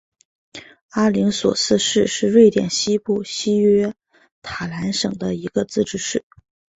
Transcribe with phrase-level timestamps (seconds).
[0.89, 3.93] 阿灵索斯市是瑞典西部西约
[4.41, 6.25] 塔兰省的一个自治市。